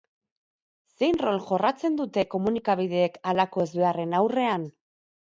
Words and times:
Zein 1.01 1.17
rol 1.25 1.35
jorratzen 1.49 1.99
dute 1.99 2.23
komunikabideek 2.31 3.19
halako 3.33 3.65
ezbeharren 3.65 4.17
aurrean? 4.21 4.65